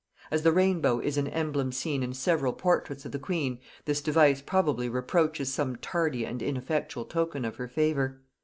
As 0.31 0.41
the 0.41 0.51
rainbow 0.51 0.99
is 0.99 1.15
an 1.19 1.27
emblem 1.27 1.71
seen 1.71 2.01
in 2.01 2.11
several 2.13 2.53
portraits 2.53 3.05
of 3.05 3.11
the 3.11 3.19
queen, 3.19 3.59
this 3.85 4.01
device 4.01 4.41
probably 4.41 4.89
reproaches 4.89 5.53
some 5.53 5.75
tardy 5.75 6.25
and 6.25 6.41
ineffectual 6.41 7.05
token 7.05 7.45
of 7.45 7.57
her 7.57 7.67
favor. 7.67 8.19